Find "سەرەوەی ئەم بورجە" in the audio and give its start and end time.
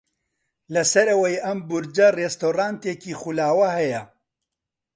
0.91-2.07